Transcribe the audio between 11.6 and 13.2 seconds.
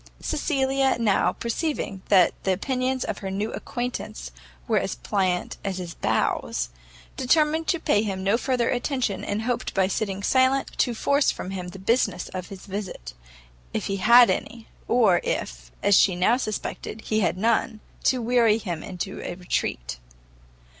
the business of his visit,